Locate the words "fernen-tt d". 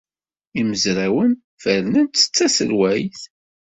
1.63-2.31